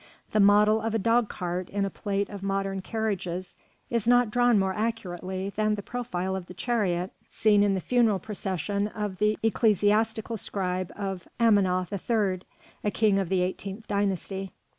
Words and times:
The 0.31 0.39
model 0.39 0.81
of 0.81 0.95
a 0.95 0.97
dog 0.97 1.29
cart 1.29 1.69
in 1.69 1.85
a 1.85 1.91
plate 1.91 2.27
of 2.27 2.41
modern 2.41 2.81
carriages 2.81 3.55
is 3.91 4.07
not 4.07 4.31
drawn 4.31 4.57
more 4.57 4.73
accurately 4.73 5.51
than 5.55 5.75
the 5.75 5.83
profile 5.83 6.35
of 6.35 6.47
the 6.47 6.55
chariot 6.55 7.11
seen 7.29 7.61
in 7.61 7.75
the 7.75 7.79
funeral 7.79 8.17
procession 8.17 8.87
of 8.87 9.19
the 9.19 9.37
ecclesiastical 9.43 10.37
scribe 10.37 10.91
of 10.95 11.27
Amenoph 11.39 11.93
III, 11.93 12.41
a 12.83 12.89
king 12.89 13.19
of 13.19 13.29
the 13.29 13.43
eighteenth 13.43 13.87
dynasty. 13.87 14.51